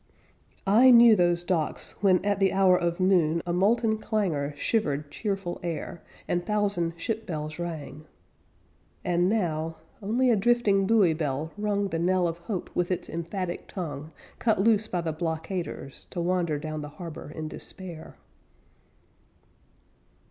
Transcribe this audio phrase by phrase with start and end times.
[0.65, 5.59] I knew those docks When at the hour of noon A molten clangor shivered cheerful
[5.61, 8.05] air And thousand ship bells rang
[9.05, 13.67] And now only a drifting buoy bell rung The knell of hope with its emphatic
[13.67, 18.15] tongue, Cut loose by the blockaders To wander down the harbor in despair.